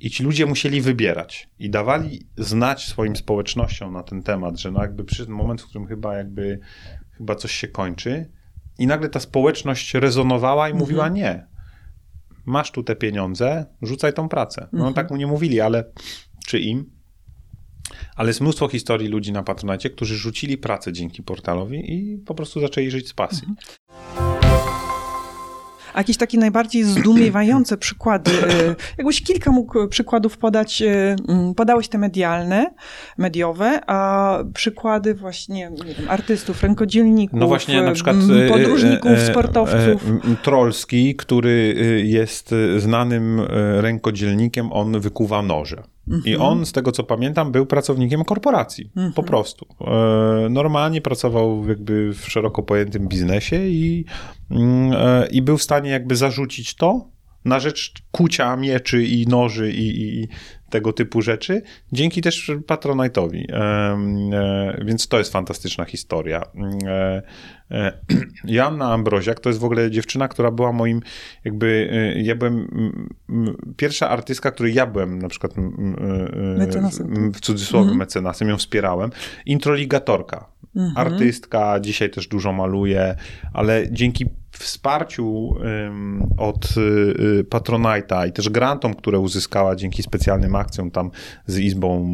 I 0.00 0.10
ci 0.10 0.22
ludzie 0.22 0.46
musieli 0.46 0.80
wybierać 0.80 1.48
i 1.58 1.70
dawali 1.70 2.26
znać 2.36 2.86
swoim 2.86 3.16
społecznościom 3.16 3.92
na 3.92 4.02
ten 4.02 4.22
temat, 4.22 4.58
że 4.58 4.70
no 4.70 4.82
jakby 4.82 5.04
przyszedł 5.04 5.32
moment, 5.32 5.62
w 5.62 5.66
którym 5.66 5.86
chyba 5.86 6.16
jakby, 6.16 6.60
chyba 7.18 7.34
coś 7.34 7.52
się 7.52 7.68
kończy 7.68 8.30
i 8.78 8.86
nagle 8.86 9.08
ta 9.08 9.20
społeczność 9.20 9.94
rezonowała 9.94 10.68
i 10.68 10.72
mhm. 10.72 10.78
mówiła 10.78 11.08
nie. 11.08 11.46
Masz 12.46 12.70
tu 12.70 12.82
te 12.82 12.96
pieniądze, 12.96 13.66
rzucaj 13.82 14.12
tą 14.12 14.28
pracę. 14.28 14.68
No 14.72 14.78
mhm. 14.78 14.94
tak 14.94 15.10
mu 15.10 15.16
nie 15.16 15.26
mówili, 15.26 15.60
ale 15.60 15.84
czy 16.46 16.58
im? 16.58 16.94
Ale 18.16 18.28
jest 18.28 18.40
mnóstwo 18.40 18.68
historii 18.68 19.08
ludzi 19.08 19.32
na 19.32 19.42
patronacie, 19.42 19.90
którzy 19.90 20.16
rzucili 20.16 20.58
pracę 20.58 20.92
dzięki 20.92 21.22
portalowi 21.22 21.92
i 21.92 22.18
po 22.18 22.34
prostu 22.34 22.60
zaczęli 22.60 22.90
żyć 22.90 23.08
z 23.08 23.12
pasji. 23.12 23.48
Mhm. 23.48 24.44
A 25.94 26.00
jakieś 26.00 26.16
takie 26.16 26.38
najbardziej 26.38 26.84
zdumiewające 26.84 27.76
przykłady, 27.86 28.30
y, 28.30 28.76
jakbyś 28.98 29.22
kilka 29.22 29.50
mógł 29.50 29.88
przykładów 29.88 30.38
podać, 30.38 30.82
y, 30.82 31.16
mm, 31.28 31.54
podałeś 31.54 31.88
te 31.88 31.98
medialne, 31.98 32.74
mediowe, 33.18 33.80
a 33.86 34.38
przykłady 34.54 35.14
właśnie 35.14 35.70
nie 35.86 35.94
wiem, 35.94 36.08
artystów, 36.08 36.62
rękodzielników, 36.62 37.40
no 37.40 37.46
właśnie, 37.46 37.82
na 37.82 37.92
przykład, 37.92 38.16
y, 38.16 38.48
podróżników, 38.48 39.18
sportowców. 39.30 40.04
Trolski, 40.42 41.14
który 41.14 41.74
jest 42.04 42.54
znanym 42.76 43.40
rękodzielnikiem, 43.80 44.72
on 44.72 45.00
wykuwa 45.00 45.42
noże. 45.42 45.93
I 46.06 46.32
mhm. 46.32 46.40
on, 46.40 46.66
z 46.66 46.72
tego 46.72 46.92
co 46.92 47.04
pamiętam, 47.04 47.52
był 47.52 47.66
pracownikiem 47.66 48.24
korporacji. 48.24 48.90
Po 48.94 49.00
mhm. 49.00 49.26
prostu. 49.26 49.66
E, 49.80 50.48
normalnie 50.50 51.00
pracował 51.00 51.68
jakby 51.68 52.12
w 52.14 52.30
szeroko 52.30 52.62
pojętym 52.62 53.08
biznesie 53.08 53.66
i, 53.66 54.04
mm, 54.50 54.92
e, 54.92 55.26
i 55.26 55.42
był 55.42 55.58
w 55.58 55.62
stanie 55.62 55.90
jakby 55.90 56.16
zarzucić 56.16 56.74
to 56.74 57.08
na 57.44 57.60
rzecz 57.60 57.92
kucia 58.10 58.56
mieczy 58.56 59.04
i 59.04 59.26
noży 59.26 59.72
i, 59.72 60.18
i 60.22 60.28
tego 60.70 60.92
typu 60.92 61.22
rzeczy, 61.22 61.62
dzięki 61.92 62.22
też 62.22 62.50
Patronite'owi. 62.66 63.44
E, 63.52 64.84
więc 64.84 65.08
to 65.08 65.18
jest 65.18 65.32
fantastyczna 65.32 65.84
historia. 65.84 66.42
E, 67.74 67.86
e, 67.86 67.92
Joanna 68.54 68.92
Ambroziak 68.92 69.40
to 69.40 69.50
jest 69.50 69.60
w 69.60 69.64
ogóle 69.64 69.90
dziewczyna, 69.90 70.28
która 70.28 70.50
była 70.50 70.72
moim 70.72 71.00
jakby, 71.44 71.90
ja 72.16 72.34
byłem 72.34 72.68
pierwsza 73.76 74.08
artystka, 74.08 74.50
której 74.50 74.74
ja 74.74 74.86
byłem 74.86 75.18
na 75.18 75.28
przykład 75.28 75.52
mecenasem. 76.58 77.32
w 77.32 77.40
cudzysłowie 77.40 77.82
mhm. 77.82 77.98
mecenasem, 77.98 78.48
ją 78.48 78.56
wspierałem. 78.56 79.10
Introligatorka. 79.46 80.54
Mhm. 80.76 81.06
Artystka, 81.06 81.80
dzisiaj 81.80 82.10
też 82.10 82.28
dużo 82.28 82.52
maluje, 82.52 83.16
ale 83.52 83.86
dzięki 83.90 84.26
wsparciu 84.58 85.54
od 86.38 86.66
Patronite'a 87.50 88.28
i 88.28 88.32
też 88.32 88.48
grantom, 88.48 88.94
które 88.94 89.18
uzyskała 89.18 89.76
dzięki 89.76 90.02
specjalnym 90.02 90.56
akcjom 90.56 90.90
tam 90.90 91.10
z 91.46 91.58
Izbą 91.58 92.08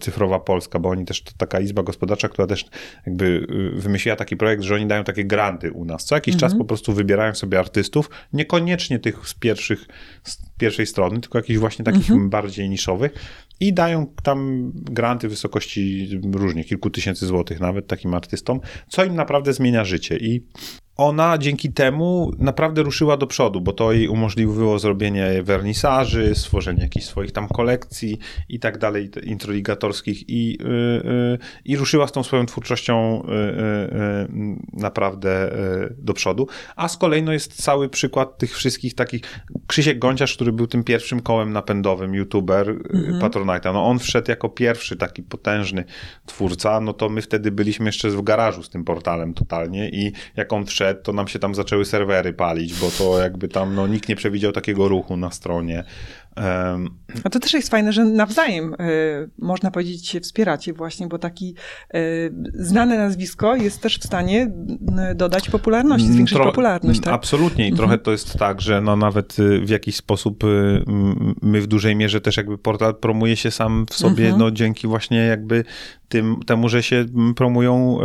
Cyfrowa 0.00 0.40
Polska, 0.40 0.78
bo 0.78 0.88
oni 0.88 1.04
też, 1.04 1.22
to 1.22 1.32
taka 1.36 1.60
izba 1.60 1.82
gospodarcza, 1.82 2.28
która 2.28 2.46
też 2.46 2.64
jakby 3.06 3.46
wymyśliła 3.76 4.16
taki 4.16 4.36
projekt, 4.36 4.59
że 4.62 4.74
oni 4.74 4.86
dają 4.86 5.04
takie 5.04 5.24
granty 5.24 5.72
u 5.72 5.84
nas. 5.84 6.04
Co 6.04 6.14
jakiś 6.14 6.34
mhm. 6.34 6.50
czas 6.50 6.58
po 6.58 6.64
prostu 6.64 6.92
wybierają 6.92 7.34
sobie 7.34 7.58
artystów, 7.58 8.10
niekoniecznie 8.32 8.98
tych 8.98 9.28
z 9.28 9.34
pierwszych, 9.34 9.86
z 10.24 10.38
pierwszej 10.58 10.86
strony, 10.86 11.20
tylko 11.20 11.38
jakichś 11.38 11.58
właśnie 11.58 11.84
takich 11.84 12.10
mhm. 12.10 12.30
bardziej 12.30 12.68
niszowych 12.68 13.12
i 13.60 13.72
dają 13.72 14.06
tam 14.22 14.70
granty 14.74 15.28
w 15.28 15.30
wysokości 15.30 16.08
różnych, 16.34 16.66
kilku 16.66 16.90
tysięcy 16.90 17.26
złotych 17.26 17.60
nawet 17.60 17.86
takim 17.86 18.14
artystom, 18.14 18.60
co 18.88 19.04
im 19.04 19.14
naprawdę 19.14 19.52
zmienia 19.52 19.84
życie 19.84 20.16
i 20.16 20.46
ona 21.00 21.38
dzięki 21.38 21.72
temu 21.72 22.32
naprawdę 22.38 22.82
ruszyła 22.82 23.16
do 23.16 23.26
przodu, 23.26 23.60
bo 23.60 23.72
to 23.72 23.92
jej 23.92 24.08
umożliwiło 24.08 24.78
zrobienie 24.78 25.42
wernisaży, 25.42 26.34
stworzenie 26.34 26.82
jakichś 26.82 27.06
swoich 27.06 27.32
tam 27.32 27.48
kolekcji 27.48 28.18
i 28.48 28.58
tak 28.58 28.78
dalej, 28.78 29.10
introligatorskich 29.22 30.28
i, 30.28 30.58
yy, 30.60 31.38
i 31.64 31.76
ruszyła 31.76 32.06
z 32.06 32.12
tą 32.12 32.22
swoją 32.22 32.46
twórczością 32.46 33.22
yy, 33.28 34.56
naprawdę 34.72 35.50
do 35.98 36.14
przodu. 36.14 36.48
A 36.76 36.88
z 36.88 36.96
kolei 36.96 37.22
no, 37.22 37.32
jest 37.32 37.62
cały 37.62 37.88
przykład 37.88 38.38
tych 38.38 38.56
wszystkich 38.56 38.94
takich, 38.94 39.20
Krzysiek 39.66 39.98
Gąciarz, 39.98 40.34
który 40.34 40.52
był 40.52 40.66
tym 40.66 40.84
pierwszym 40.84 41.20
kołem 41.20 41.52
napędowym, 41.52 42.14
youtuber 42.14 42.68
mhm. 42.68 43.18
Patronite'a, 43.20 43.72
no 43.72 43.86
on 43.86 43.98
wszedł 43.98 44.30
jako 44.30 44.48
pierwszy 44.48 44.96
taki 44.96 45.22
potężny 45.22 45.84
twórca, 46.26 46.80
no 46.80 46.92
to 46.92 47.08
my 47.08 47.22
wtedy 47.22 47.50
byliśmy 47.50 47.86
jeszcze 47.86 48.10
w 48.10 48.22
garażu 48.22 48.62
z 48.62 48.70
tym 48.70 48.84
portalem 48.84 49.34
totalnie 49.34 49.88
i 49.88 50.12
jak 50.36 50.52
on 50.52 50.66
wszedł, 50.66 50.89
to 50.94 51.12
nam 51.12 51.28
się 51.28 51.38
tam 51.38 51.54
zaczęły 51.54 51.84
serwery 51.84 52.32
palić, 52.32 52.74
bo 52.74 52.90
to 52.90 53.18
jakby 53.18 53.48
tam 53.48 53.74
no, 53.74 53.86
nikt 53.86 54.08
nie 54.08 54.16
przewidział 54.16 54.52
takiego 54.52 54.88
ruchu 54.88 55.16
na 55.16 55.30
stronie. 55.30 55.84
A 57.24 57.30
to 57.30 57.40
też 57.40 57.52
jest 57.52 57.70
fajne, 57.70 57.92
że 57.92 58.04
nawzajem 58.04 58.74
y, 58.74 59.30
można 59.38 59.70
powiedzieć 59.70 60.08
się 60.08 60.20
wspieracie 60.20 60.72
właśnie, 60.72 61.06
bo 61.06 61.18
taki 61.18 61.54
y, 61.94 62.34
znane 62.54 62.98
nazwisko 62.98 63.56
jest 63.56 63.80
też 63.80 63.98
w 63.98 64.04
stanie 64.04 64.52
y, 65.12 65.14
dodać 65.14 65.50
popularności, 65.50 66.12
zwiększyć 66.12 66.36
Tro 66.36 66.44
popularność. 66.44 67.00
Tak? 67.00 67.14
Absolutnie 67.14 67.64
i 67.64 67.70
mhm. 67.70 67.76
trochę 67.76 67.98
to 67.98 68.10
jest 68.12 68.38
tak, 68.38 68.60
że 68.60 68.80
no 68.80 68.96
nawet 68.96 69.36
w 69.62 69.68
jakiś 69.68 69.96
sposób 69.96 70.44
my 71.42 71.60
w 71.60 71.66
dużej 71.66 71.96
mierze 71.96 72.20
też 72.20 72.36
jakby 72.36 72.58
portal 72.58 72.94
promuje 72.94 73.36
się 73.36 73.50
sam 73.50 73.86
w 73.90 73.94
sobie 73.94 74.24
mhm. 74.24 74.38
no 74.38 74.50
dzięki 74.50 74.86
właśnie 74.86 75.18
jakby 75.18 75.64
tym, 76.08 76.36
temu, 76.46 76.68
że 76.68 76.82
się 76.82 77.04
promują 77.36 77.98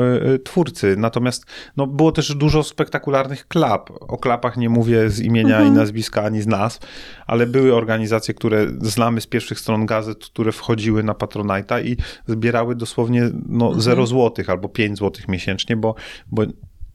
twórcy. 0.44 0.96
Natomiast 0.98 1.46
no, 1.77 1.88
było 1.88 2.12
też 2.12 2.36
dużo 2.36 2.63
spektakularnych 2.63 3.48
klap. 3.48 3.89
O 4.01 4.17
klapach 4.17 4.58
nie 4.58 4.70
mówię 4.70 5.10
z 5.10 5.20
imienia 5.20 5.58
mhm. 5.58 5.67
i 5.67 5.72
nazwiska 5.72 6.24
ani 6.24 6.41
z 6.41 6.48
nas, 6.48 6.79
ale 7.27 7.48
były 7.48 7.75
organizacje 7.75 8.14
organizacje, 8.15 8.34
które 8.34 8.67
znamy 8.81 9.22
z 9.22 9.27
pierwszych 9.27 9.60
stron 9.60 9.86
gazet, 9.86 10.25
które 10.25 10.51
wchodziły 10.51 11.03
na 11.03 11.13
Patronite'a 11.13 11.86
i 11.86 11.98
zbierały 12.27 12.75
dosłownie 12.75 13.29
no, 13.50 13.65
mhm. 13.65 13.81
0 13.81 14.07
złotych 14.07 14.50
albo 14.50 14.69
5 14.69 14.98
złotych 14.98 15.27
miesięcznie, 15.27 15.77
bo, 15.77 15.95
bo 16.31 16.43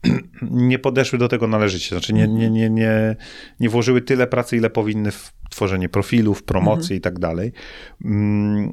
nie 0.41 0.79
podeszły 0.79 1.19
do 1.19 1.27
tego 1.27 1.47
należycie. 1.47 1.89
Znaczy 1.89 2.13
nie, 2.13 2.27
nie, 2.27 2.49
nie, 2.49 2.69
nie, 2.69 3.15
nie 3.59 3.69
włożyły 3.69 4.01
tyle 4.01 4.27
pracy, 4.27 4.57
ile 4.57 4.69
powinny 4.69 5.11
w 5.11 5.33
tworzenie 5.51 5.89
profilów, 5.89 6.43
promocje 6.43 6.95
i 6.97 7.01
tak 7.01 7.19
dalej. 7.19 7.51
Mm, 8.05 8.71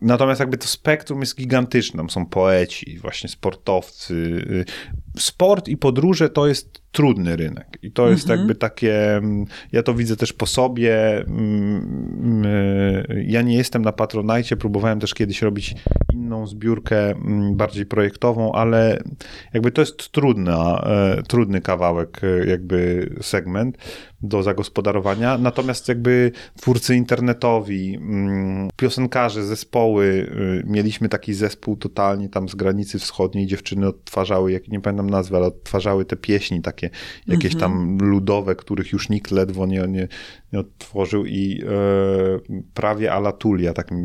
natomiast 0.00 0.40
jakby 0.40 0.58
to 0.58 0.66
spektrum 0.66 1.20
jest 1.20 1.36
gigantyczne. 1.36 2.04
Są 2.08 2.26
poeci, 2.26 2.98
właśnie 2.98 3.28
sportowcy. 3.28 4.14
Y, 4.14 4.64
sport 5.20 5.68
i 5.68 5.76
podróże 5.76 6.28
to 6.28 6.46
jest 6.46 6.82
trudny 6.92 7.36
rynek. 7.36 7.78
I 7.82 7.92
to 7.92 8.10
jest 8.10 8.22
mhm. 8.22 8.38
jakby 8.38 8.54
takie, 8.54 9.16
mm, 9.16 9.44
ja 9.72 9.82
to 9.82 9.94
widzę 9.94 10.16
też 10.16 10.32
po 10.32 10.46
sobie. 10.46 11.20
Mm, 11.20 12.44
y, 12.44 13.24
ja 13.26 13.42
nie 13.42 13.56
jestem 13.56 13.82
na 13.82 13.92
Patronite, 13.92 14.56
próbowałem 14.56 15.00
też 15.00 15.14
kiedyś 15.14 15.42
robić 15.42 15.74
zbiórkę, 16.46 17.14
bardziej 17.52 17.86
projektową, 17.86 18.52
ale 18.52 19.02
jakby 19.54 19.70
to 19.70 19.82
jest 19.82 20.12
trudna, 20.12 20.84
e, 20.86 21.22
trudny 21.22 21.60
kawałek, 21.60 22.20
e, 22.24 22.46
jakby 22.46 23.10
segment 23.20 23.78
do 24.22 24.42
zagospodarowania. 24.42 25.38
Natomiast 25.38 25.88
jakby 25.88 26.32
twórcy 26.56 26.96
internetowi, 26.96 27.96
mm, 27.96 28.68
piosenkarze, 28.76 29.44
zespoły, 29.44 30.04
y, 30.04 30.62
mieliśmy 30.66 31.08
taki 31.08 31.34
zespół 31.34 31.76
totalnie 31.76 32.28
tam 32.28 32.48
z 32.48 32.54
granicy 32.54 32.98
wschodniej, 32.98 33.46
dziewczyny 33.46 33.88
odtwarzały, 33.88 34.52
jak 34.52 34.68
nie 34.68 34.80
pamiętam 34.80 35.10
nazwy, 35.10 35.36
ale 35.36 35.46
odtwarzały 35.46 36.04
te 36.04 36.16
pieśni 36.16 36.62
takie, 36.62 36.90
jakieś 37.26 37.56
tam 37.56 37.72
mhm. 37.72 38.10
ludowe, 38.10 38.56
których 38.56 38.92
już 38.92 39.08
nikt 39.08 39.30
ledwo 39.30 39.66
nie, 39.66 39.84
nie, 39.88 40.08
nie 40.52 40.58
odtworzył 40.58 41.26
i 41.26 41.62
e, 41.62 42.56
prawie 42.74 43.12
Alatulia, 43.12 43.74
tak 43.74 43.92
e, 43.92 43.96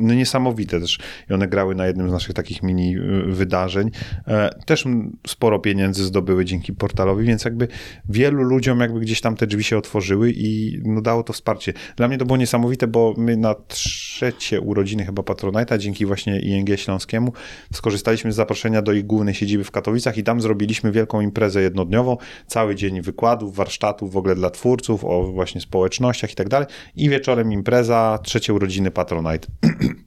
no 0.00 0.14
niesamowite 0.14 0.80
też. 0.80 0.98
I 1.30 1.32
one 1.32 1.48
grały 1.48 1.74
na 1.74 1.86
jednym 1.86 2.08
z 2.08 2.12
naszych 2.12 2.34
takich 2.34 2.62
mini 2.62 2.96
e, 2.96 3.00
wydarzeń. 3.26 3.90
E, 4.26 4.50
też 4.66 4.84
sporo 5.26 5.58
pieniędzy 5.58 6.04
zdobyły 6.04 6.44
dzięki 6.44 6.72
portalowi, 6.72 7.26
więc 7.26 7.44
jakby 7.44 7.68
wielu 8.08 8.42
ludziom 8.42 8.80
jakby 8.80 9.00
gdzieś 9.00 9.20
tam 9.20 9.36
te 9.36 9.46
drzwi 9.46 9.64
się 9.64 9.78
otworzyły 9.78 10.32
i 10.36 10.80
no, 10.84 11.00
dało 11.00 11.22
to 11.22 11.32
wsparcie. 11.32 11.72
Dla 11.96 12.08
mnie 12.08 12.18
to 12.18 12.24
było 12.26 12.36
niesamowite, 12.36 12.86
bo 12.86 13.14
my 13.16 13.36
na 13.36 13.54
trzecie 13.68 14.60
urodziny 14.60 15.04
chyba 15.04 15.22
Patronite'a, 15.22 15.78
dzięki 15.78 16.06
właśnie 16.06 16.40
ING 16.40 16.68
Śląskiemu, 16.76 17.32
skorzystaliśmy 17.72 18.32
z 18.32 18.36
zaproszenia 18.36 18.82
do 18.82 18.92
ich 18.92 19.06
głównej 19.06 19.34
siedziby 19.34 19.64
w 19.64 19.70
Katowicach 19.70 20.18
i 20.18 20.22
tam 20.22 20.40
zrobiliśmy 20.40 20.92
wielką 20.92 21.20
imprezę 21.20 21.62
jednodniową, 21.62 22.16
cały 22.46 22.74
dzień 22.74 23.02
wykładów, 23.02 23.56
warsztatów 23.56 24.12
w 24.12 24.16
ogóle 24.16 24.34
dla 24.34 24.50
twórców, 24.50 25.04
o 25.04 25.22
właśnie 25.32 25.60
społecznościach 25.60 26.32
i 26.32 26.34
tak 26.34 26.48
dalej 26.48 26.68
i 26.96 27.08
wieczorem 27.08 27.52
impreza, 27.52 28.18
trzecie 28.22 28.54
urodziny 28.54 28.90
Patronite. 28.90 29.48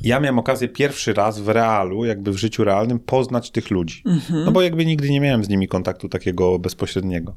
ja 0.00 0.20
miałem 0.20 0.38
okazję 0.38 0.68
pierwszy 0.68 1.14
raz 1.14 1.40
w 1.40 1.48
realu, 1.48 2.04
jakby 2.04 2.32
w 2.32 2.36
życiu 2.36 2.64
realnym, 2.64 2.98
poznać 2.98 3.50
tych 3.50 3.70
ludzi. 3.70 4.02
Mhm. 4.06 4.44
No 4.44 4.52
bo 4.52 4.62
jakby 4.62 4.86
nigdy 4.86 5.10
nie 5.10 5.20
miałem 5.20 5.44
z 5.44 5.48
nimi 5.48 5.68
kontaktu 5.68 6.08
takiego 6.08 6.58
bezpośredniego. 6.58 7.34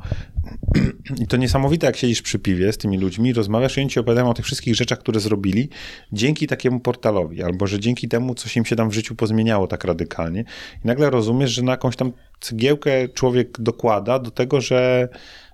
I 1.24 1.28
to 1.28 1.38
niesamowite, 1.38 1.88
jak 1.88 1.98
siedzisz 1.98 2.22
przy 2.22 2.40
piwie 2.40 2.74
z 2.74 2.78
tymi 2.78 2.98
ludźmi, 2.98 3.34
rozmawiasz 3.34 3.78
i 3.78 3.82
oni 3.82 3.90
ci 3.90 4.00
opowiadają 4.00 4.30
o 4.30 4.34
tych 4.34 4.46
wszystkich 4.46 4.76
rzeczach, 4.76 5.00
które 5.00 5.20
zrobili 5.20 5.70
dzięki 6.12 6.48
takiemu 6.48 6.80
portalowi, 6.80 7.44
albo 7.44 7.68
że 7.68 7.80
dzięki 7.80 8.08
temu, 8.08 8.36
coś 8.36 8.58
im 8.58 8.66
się 8.66 8.76
tam 8.76 8.90
w 8.90 8.94
życiu 8.94 9.16
pozmieniało 9.16 9.68
tak 9.68 9.84
radykalnie. 9.84 10.44
I 10.86 10.88
nagle 10.88 11.10
rozumiesz, 11.10 11.52
że 11.52 11.62
na 11.62 11.72
jakąś 11.72 11.96
tam 11.96 12.12
cegiełkę 12.40 13.10
człowiek 13.10 13.62
dokłada 13.62 14.20
do 14.20 14.32
tego, 14.32 14.62
że 14.62 15.10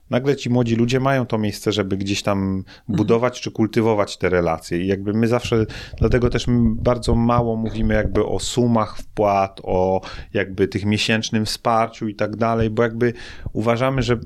nagle 0.10 0.36
ci 0.36 0.50
młodzi 0.50 0.76
ludzie 0.76 1.00
mają 1.00 1.26
to 1.26 1.38
miejsce, 1.38 1.72
żeby 1.72 1.98
gdzieś 1.98 2.24
tam 2.24 2.64
budować 2.88 3.42
czy 3.42 3.52
kultywować 3.52 4.18
te 4.18 4.30
relacje. 4.30 4.82
I 4.82 4.88
jakby 4.88 5.14
my 5.14 5.28
zawsze, 5.28 5.66
dlatego 5.98 6.30
też 6.30 6.46
bardzo 6.76 7.16
mało 7.16 7.56
mówimy 7.56 7.94
jakby 7.94 8.26
o 8.26 8.40
sumach 8.40 8.98
wpłat, 8.98 9.62
o 9.64 10.02
jakby 10.34 10.68
tych 10.68 10.86
miesięcznym 10.86 11.46
wsparciu 11.46 12.08
i 12.08 12.16
tak 12.16 12.36
dalej, 12.36 12.70
bo 12.70 12.84
jakby 12.84 13.14
uważamy, 13.54 14.02
że 14.02 14.20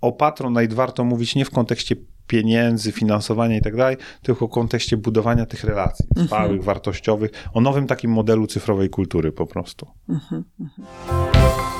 o 0.00 0.12
Patronite 0.12 0.74
warto 0.74 1.04
mówić 1.04 1.34
nie 1.34 1.44
w 1.44 1.50
kontekście 1.50 1.96
pieniędzy, 2.26 2.92
finansowania 2.92 3.56
i 3.56 3.60
tak 3.60 3.76
dalej, 3.76 3.96
tylko 4.22 4.46
w 4.46 4.50
kontekście 4.50 4.96
budowania 4.96 5.46
tych 5.46 5.64
relacji 5.64 6.06
mhm. 6.08 6.26
trwałych, 6.26 6.64
wartościowych, 6.64 7.30
o 7.52 7.60
nowym 7.60 7.86
takim 7.86 8.10
modelu 8.10 8.46
cyfrowej 8.46 8.90
kultury 8.90 9.32
po 9.32 9.46
prostu. 9.46 9.86
Mhm, 10.08 10.44
mhm. 10.60 11.77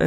E, 0.00 0.06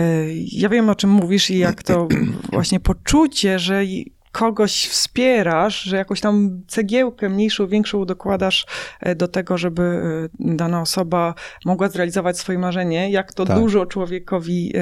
ja 0.51 0.69
wiem, 0.69 0.89
o 0.89 0.95
czym 0.95 1.09
mówisz 1.09 1.49
i 1.49 1.57
jak 1.57 1.83
to 1.83 2.07
właśnie 2.53 2.79
poczucie, 2.79 3.59
że 3.59 3.83
kogoś 4.31 4.87
wspierasz, 4.87 5.81
że 5.81 5.97
jakąś 5.97 6.21
tam 6.21 6.61
cegiełkę 6.67 7.29
mniejszą, 7.29 7.67
większą 7.67 8.05
dokładasz 8.05 8.65
e, 8.99 9.15
do 9.15 9.27
tego, 9.27 9.57
żeby 9.57 9.81
e, 9.83 10.29
dana 10.39 10.81
osoba 10.81 11.33
mogła 11.65 11.89
zrealizować 11.89 12.37
swoje 12.37 12.59
marzenie, 12.59 13.11
jak 13.11 13.33
to 13.33 13.45
tak. 13.45 13.59
dużo 13.59 13.85
człowiekowi 13.85 14.73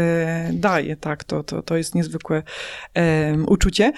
daje, 0.54 0.96
tak, 0.96 1.24
to, 1.24 1.44
to, 1.44 1.62
to 1.62 1.78
jest 1.78 1.96
niezwykłe 1.96 2.44
uczucie. 3.48 3.94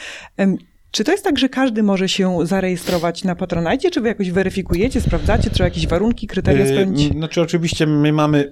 Czy 0.95 1.03
to 1.03 1.11
jest 1.11 1.23
tak, 1.23 1.39
że 1.39 1.49
każdy 1.49 1.83
może 1.83 2.09
się 2.09 2.37
zarejestrować 2.43 3.23
na 3.23 3.35
Patronite, 3.35 3.91
czy 3.91 4.01
wy 4.01 4.07
jakoś 4.07 4.31
weryfikujecie, 4.31 5.01
sprawdzacie, 5.01 5.49
trzeba 5.49 5.67
jakieś 5.67 5.87
warunki, 5.87 6.27
kryteria 6.27 6.65
yy, 6.65 6.71
spełnić? 6.71 7.13
Znaczy 7.13 7.41
oczywiście 7.41 7.87
my 7.87 8.13
mamy, 8.13 8.49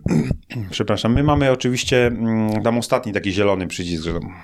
przepraszam, 0.70 1.14
my 1.14 1.22
mamy 1.22 1.50
oczywiście 1.50 2.06
mm, 2.06 2.62
tam 2.62 2.78
ostatni 2.78 3.12
taki 3.12 3.32
zielony 3.32 3.66
przycisk, 3.66 4.04
że 4.04 4.12
tam 4.12 4.34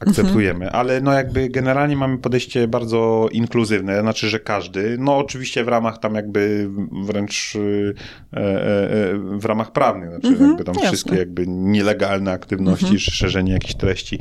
akceptujemy, 0.00 0.64
mhm. 0.64 0.80
ale 0.80 1.00
no 1.00 1.12
jakby 1.12 1.48
generalnie 1.48 1.96
mamy 1.96 2.18
podejście 2.18 2.68
bardzo 2.68 3.28
inkluzywne, 3.32 4.00
znaczy, 4.00 4.28
że 4.28 4.40
każdy, 4.40 4.96
no 4.98 5.18
oczywiście 5.18 5.64
w 5.64 5.68
ramach 5.68 5.98
tam 5.98 6.14
jakby 6.14 6.70
wręcz 7.04 7.56
e, 7.56 8.40
e, 8.40 8.40
e 8.40 9.38
w 9.38 9.44
ramach 9.44 9.72
prawnych, 9.72 10.10
znaczy 10.10 10.28
mhm, 10.28 10.48
jakby 10.48 10.64
tam 10.64 10.74
jasne. 10.74 10.88
wszystkie 10.88 11.16
jakby 11.16 11.46
nielegalne 11.46 12.32
aktywności, 12.32 12.84
mhm. 12.84 12.98
szerzenie 12.98 13.52
jakichś 13.52 13.74
treści 13.74 14.18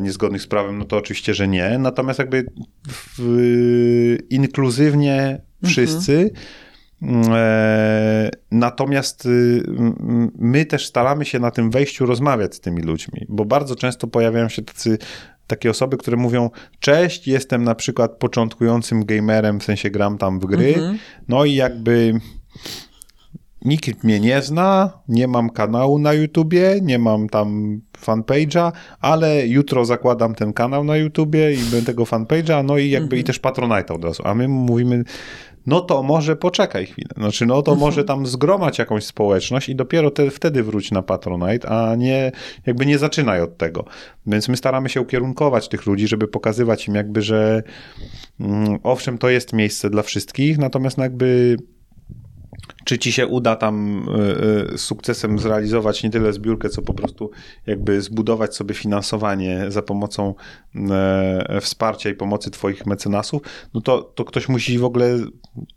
niezgodnych 0.00 0.42
z 0.42 0.46
prawem, 0.46 0.78
no 0.78 0.84
to 0.84 0.96
oczywiście, 0.96 1.34
że 1.34 1.48
nie. 1.48 1.78
Natomiast 1.78 2.18
jakby 2.18 2.46
w, 3.18 4.16
inkluzywnie 4.30 5.40
wszyscy. 5.64 6.30
Mhm. 7.02 7.34
E, 7.36 8.30
natomiast 8.50 9.26
y, 9.26 9.62
my 10.38 10.66
też 10.66 10.86
staramy 10.86 11.24
się 11.24 11.38
na 11.38 11.50
tym 11.50 11.70
wejściu 11.70 12.06
rozmawiać 12.06 12.54
z 12.54 12.60
tymi 12.60 12.82
ludźmi, 12.82 13.26
bo 13.28 13.44
bardzo 13.44 13.76
często 13.76 14.06
pojawiają 14.06 14.48
się 14.48 14.62
tacy 14.62 14.98
takie 15.46 15.70
osoby, 15.70 15.96
które 15.96 16.16
mówią: 16.16 16.50
Cześć, 16.80 17.28
jestem 17.28 17.64
na 17.64 17.74
przykład 17.74 18.16
początkującym 18.18 19.04
gamerem, 19.04 19.60
w 19.60 19.64
sensie 19.64 19.90
gram 19.90 20.18
tam 20.18 20.40
w 20.40 20.46
gry. 20.46 20.74
Mhm. 20.74 20.98
No 21.28 21.44
i 21.44 21.54
jakby 21.54 22.20
nikt 23.64 24.04
mnie 24.04 24.20
nie 24.20 24.42
zna, 24.42 24.90
nie 25.08 25.28
mam 25.28 25.50
kanału 25.50 25.98
na 25.98 26.12
YouTubie, 26.12 26.78
nie 26.82 26.98
mam 26.98 27.28
tam 27.28 27.80
fanpage'a, 28.06 28.72
ale 29.00 29.46
jutro 29.46 29.84
zakładam 29.84 30.34
ten 30.34 30.52
kanał 30.52 30.84
na 30.84 30.96
YouTubie 30.96 31.52
i 31.52 31.58
będę 31.58 31.82
tego 31.82 32.04
fanpage'a, 32.04 32.64
no 32.64 32.78
i 32.78 32.90
jakby 32.90 33.04
mhm. 33.16 33.20
i 33.20 33.24
też 33.24 33.40
Patronite'a 33.40 33.94
od 33.94 34.04
razu. 34.04 34.22
A 34.26 34.34
my 34.34 34.48
mówimy, 34.48 35.04
no 35.66 35.80
to 35.80 36.02
może 36.02 36.36
poczekaj 36.36 36.86
chwilę. 36.86 37.08
Znaczy, 37.16 37.46
no 37.46 37.62
to 37.62 37.72
mhm. 37.72 37.78
może 37.78 38.04
tam 38.04 38.26
zgromać 38.26 38.78
jakąś 38.78 39.04
społeczność 39.04 39.68
i 39.68 39.76
dopiero 39.76 40.10
te, 40.10 40.30
wtedy 40.30 40.62
wróć 40.62 40.90
na 40.90 41.02
Patronite, 41.02 41.68
a 41.68 41.96
nie, 41.96 42.32
jakby 42.66 42.86
nie 42.86 42.98
zaczynaj 42.98 43.40
od 43.40 43.56
tego. 43.56 43.84
Więc 44.26 44.48
my 44.48 44.56
staramy 44.56 44.88
się 44.88 45.00
ukierunkować 45.00 45.68
tych 45.68 45.86
ludzi, 45.86 46.08
żeby 46.08 46.28
pokazywać 46.28 46.88
im 46.88 46.94
jakby, 46.94 47.22
że 47.22 47.62
mm, 48.40 48.78
owszem, 48.82 49.18
to 49.18 49.30
jest 49.30 49.52
miejsce 49.52 49.90
dla 49.90 50.02
wszystkich, 50.02 50.58
natomiast 50.58 50.98
no 50.98 51.04
jakby 51.04 51.56
czy 52.92 52.98
ci 52.98 53.12
się 53.12 53.26
uda 53.26 53.56
tam 53.56 54.06
z 54.70 54.74
e, 54.74 54.78
sukcesem 54.78 55.38
zrealizować 55.38 56.02
nie 56.02 56.10
tyle 56.10 56.32
zbiórkę, 56.32 56.68
co 56.68 56.82
po 56.82 56.94
prostu 56.94 57.30
jakby 57.66 58.02
zbudować 58.02 58.56
sobie 58.56 58.74
finansowanie 58.74 59.64
za 59.68 59.82
pomocą 59.82 60.34
e, 60.90 61.60
wsparcia 61.60 62.10
i 62.10 62.14
pomocy 62.14 62.50
twoich 62.50 62.86
mecenasów, 62.86 63.42
no 63.74 63.80
to, 63.80 64.02
to 64.02 64.24
ktoś 64.24 64.48
musi 64.48 64.78
w 64.78 64.84
ogóle 64.84 65.18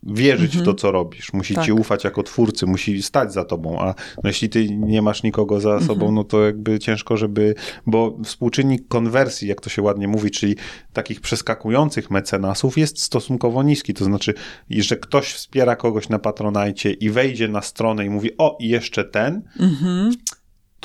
wierzyć 0.04 0.56
mhm. 0.56 0.64
w 0.64 0.66
to, 0.66 0.72
mhm. 0.72 0.78
co 0.78 0.92
robisz, 0.92 1.34
musi 1.34 1.56
tak. 1.56 1.66
ci 1.66 1.72
ufać 1.72 2.04
jako 2.04 2.24
twórcy, 2.24 2.66
musi 2.66 3.04
stać 3.04 3.34
za 3.34 3.46
tobą, 3.46 3.80
a 3.80 3.86
no 4.24 4.28
jeśli 4.30 4.50
ty 4.50 4.70
nie 4.70 5.02
masz 5.02 5.24
nikogo 5.24 5.60
za 5.60 5.80
sobą, 5.80 5.94
mhm. 5.94 6.16
no 6.16 6.24
to 6.24 6.46
jakby 6.46 6.80
ciężko, 6.80 7.18
żeby, 7.18 7.56
bo 7.86 8.18
współczynnik 8.24 8.88
konwersji, 8.88 9.48
jak 9.48 9.62
to 9.62 9.70
się 9.70 9.82
ładnie 9.82 10.08
mówi, 10.08 10.32
czyli 10.32 10.56
takich 10.94 11.22
przeskakujących 11.22 12.12
mecenasów 12.12 12.78
jest 12.78 13.04
stosunkowo 13.04 13.64
niski, 13.64 13.94
to 13.94 14.06
znaczy, 14.06 14.34
że 14.70 14.98
ktoś 14.98 15.34
wspiera 15.34 15.76
kogoś 15.76 16.10
na 16.10 16.20
Patronajcie 16.20 16.92
i 16.92 17.05
wejdzie 17.10 17.48
na 17.48 17.62
stronę 17.62 18.06
i 18.06 18.10
mówi, 18.10 18.38
o, 18.38 18.58
i 18.60 18.68
jeszcze 18.68 19.04
ten, 19.04 19.42
mhm. 19.60 20.12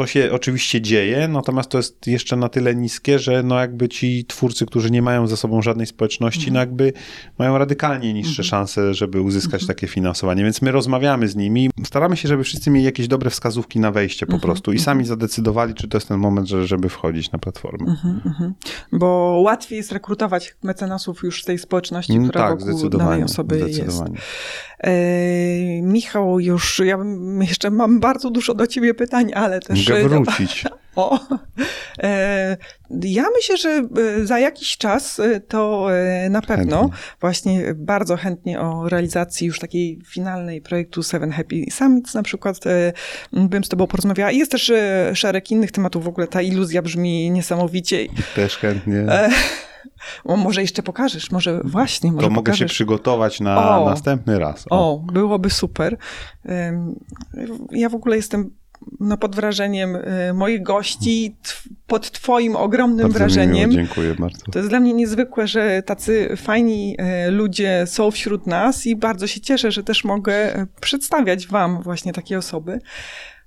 To 0.00 0.06
się 0.06 0.32
oczywiście 0.32 0.80
dzieje, 0.80 1.28
natomiast 1.28 1.70
to 1.70 1.78
jest 1.78 2.06
jeszcze 2.06 2.36
na 2.36 2.48
tyle 2.48 2.74
niskie, 2.74 3.18
że 3.18 3.42
no 3.42 3.58
jakby 3.58 3.88
ci 3.88 4.24
twórcy, 4.24 4.66
którzy 4.66 4.90
nie 4.90 5.02
mają 5.02 5.26
za 5.26 5.36
sobą 5.36 5.62
żadnej 5.62 5.86
społeczności, 5.86 6.48
mhm. 6.48 6.54
no 6.54 6.60
jakby 6.60 6.92
mają 7.38 7.58
radykalnie 7.58 8.14
niższe 8.14 8.42
mhm. 8.42 8.44
szanse, 8.44 8.94
żeby 8.94 9.20
uzyskać 9.20 9.62
mhm. 9.62 9.66
takie 9.66 9.86
finansowanie. 9.86 10.44
Więc 10.44 10.62
my 10.62 10.72
rozmawiamy 10.72 11.28
z 11.28 11.36
nimi, 11.36 11.70
staramy 11.84 12.16
się, 12.16 12.28
żeby 12.28 12.44
wszyscy 12.44 12.70
mieli 12.70 12.84
jakieś 12.84 13.08
dobre 13.08 13.30
wskazówki 13.30 13.80
na 13.80 13.90
wejście 13.90 14.26
po 14.26 14.32
mhm. 14.32 14.40
prostu 14.40 14.72
i 14.72 14.78
sami 14.78 15.00
mhm. 15.00 15.08
zadecydowali, 15.08 15.74
czy 15.74 15.88
to 15.88 15.96
jest 15.96 16.08
ten 16.08 16.18
moment, 16.18 16.48
że, 16.48 16.66
żeby 16.66 16.88
wchodzić 16.88 17.32
na 17.32 17.38
platformę. 17.38 17.96
Mhm, 18.24 18.54
Bo 18.92 19.40
łatwiej 19.44 19.76
jest 19.76 19.92
rekrutować 19.92 20.54
mecenasów 20.62 21.22
już 21.22 21.42
z 21.42 21.44
tej 21.44 21.58
społeczności, 21.58 22.12
mm, 22.12 22.28
która 22.28 22.48
tak, 22.48 22.64
wokół 22.64 22.88
danej 22.88 23.22
osoby 23.24 23.58
jest. 23.68 24.02
E, 24.80 25.82
Michał, 25.82 26.40
już 26.40 26.82
ja 26.84 26.98
jeszcze 27.40 27.70
mam 27.70 28.00
bardzo 28.00 28.30
dużo 28.30 28.54
do 28.54 28.66
ciebie 28.66 28.94
pytań, 28.94 29.32
ale 29.34 29.60
też 29.60 29.89
mogę 29.94 30.08
wrócić. 30.08 30.64
O, 30.96 31.20
e, 32.02 32.56
ja 33.02 33.24
myślę, 33.36 33.56
że 33.56 33.68
e, 33.68 34.26
za 34.26 34.38
jakiś 34.38 34.76
czas 34.76 35.20
e, 35.20 35.40
to 35.40 35.86
na 36.30 36.42
pewno 36.42 36.80
chętnie. 36.80 36.98
właśnie 37.20 37.74
bardzo 37.74 38.16
chętnie 38.16 38.60
o 38.60 38.88
realizacji 38.88 39.46
już 39.46 39.58
takiej 39.58 39.98
finalnej 40.06 40.60
projektu 40.60 41.02
Seven 41.02 41.30
Happy 41.30 41.56
Summits 41.70 42.14
na 42.14 42.22
przykład 42.22 42.56
bym 43.32 43.64
z 43.64 43.68
tobą 43.68 43.86
porozmawiała. 43.86 44.30
Jest 44.30 44.50
też 44.50 44.72
szereg 45.14 45.50
innych 45.50 45.72
tematów, 45.72 46.04
w 46.04 46.08
ogóle 46.08 46.26
ta 46.26 46.42
iluzja 46.42 46.82
brzmi 46.82 47.30
niesamowicie. 47.30 48.06
Też 48.34 48.56
chętnie. 48.56 49.06
O, 50.24 50.36
może 50.36 50.60
jeszcze 50.60 50.82
pokażesz, 50.82 51.30
może 51.30 51.60
właśnie. 51.64 52.12
Może 52.12 52.26
to 52.26 52.30
mogę 52.30 52.44
pokażesz. 52.44 52.58
się 52.58 52.74
przygotować 52.74 53.40
na 53.40 53.80
o, 53.80 53.90
następny 53.90 54.38
raz. 54.38 54.66
O. 54.70 54.92
o, 54.92 54.98
byłoby 54.98 55.50
super. 55.50 55.96
Ja 57.70 57.88
w 57.88 57.94
ogóle 57.94 58.16
jestem 58.16 58.59
no, 59.00 59.16
pod 59.16 59.36
wrażeniem 59.36 59.96
y, 59.96 60.32
moich 60.34 60.62
gości, 60.62 61.36
pod 61.86 62.10
Twoim 62.10 62.56
ogromnym 62.56 63.02
bardzo 63.02 63.18
wrażeniem. 63.18 63.70
Miło, 63.70 63.82
dziękuję 63.82 64.14
bardzo. 64.14 64.52
To 64.52 64.58
jest 64.58 64.68
dla 64.68 64.80
mnie 64.80 64.92
niezwykłe, 64.92 65.46
że 65.46 65.82
tacy 65.82 66.36
fajni 66.36 66.96
y, 67.26 67.30
ludzie 67.30 67.84
są 67.86 68.10
wśród 68.10 68.46
nas 68.46 68.86
i 68.86 68.96
bardzo 68.96 69.26
się 69.26 69.40
cieszę, 69.40 69.72
że 69.72 69.82
też 69.82 70.04
mogę 70.04 70.60
y, 70.60 70.66
przedstawiać 70.80 71.46
Wam 71.46 71.82
właśnie 71.82 72.12
takie 72.12 72.38
osoby. 72.38 72.78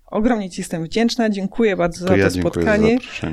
Ogromnie 0.05 0.49
Ci 0.49 0.61
jestem 0.61 0.83
wdzięczna. 0.83 1.29
Dziękuję 1.29 1.75
bardzo 1.75 2.05
to 2.05 2.07
za 2.07 2.17
ja 2.17 2.25
to 2.25 2.31
spotkanie. 2.31 2.97
Za 3.21 3.27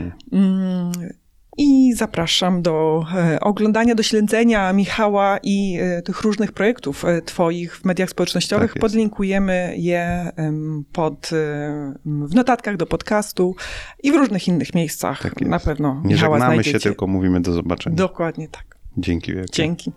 i 1.61 1.93
zapraszam 1.93 2.63
do 2.63 3.05
e, 3.15 3.41
oglądania, 3.41 3.95
do 3.95 4.03
śledzenia 4.03 4.73
Michała 4.73 5.39
i 5.43 5.79
e, 5.81 6.03
tych 6.03 6.23
różnych 6.23 6.53
projektów 6.53 7.05
e, 7.05 7.23
Twoich 7.23 7.77
w 7.77 7.85
mediach 7.85 8.11
społecznościowych. 8.11 8.73
Tak 8.73 8.81
Podlinkujemy 8.81 9.75
je 9.77 10.33
pod, 10.93 11.31
w 12.05 12.35
notatkach 12.35 12.77
do 12.77 12.87
podcastu 12.87 13.55
i 14.03 14.13
w 14.13 14.15
różnych 14.15 14.49
innych 14.49 14.75
miejscach. 14.75 15.23
Tak 15.23 15.41
Na 15.41 15.61
pewno 15.61 16.03
Nie 16.05 16.15
Michała 16.15 16.37
żegnamy 16.37 16.55
znajdziecie. 16.55 16.79
się, 16.79 16.83
tylko 16.83 17.07
mówimy 17.07 17.41
do 17.41 17.53
zobaczenia. 17.53 17.97
Dokładnie 17.97 18.49
tak. 18.49 18.77
Dzięki 18.97 19.35
wielkie. 19.35 19.53
Dzięki. 19.53 19.93